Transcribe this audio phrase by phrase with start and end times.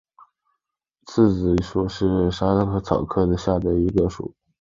[1.05, 2.47] 刺子莞属是莎
[2.79, 4.33] 草科下的一个属。